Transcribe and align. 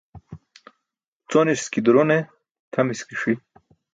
Coniski 1.33 1.79
duro 1.85 2.03
ne 2.09 2.17
tʰamiski 2.73 3.15
ṣi. 3.21 3.33